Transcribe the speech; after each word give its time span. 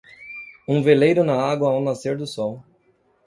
Um 0.67 0.81
veleiro 0.83 1.23
na 1.23 1.35
água 1.35 1.69
ao 1.69 1.79
nascer 1.79 2.17
do 2.17 2.25
sol. 2.25 2.63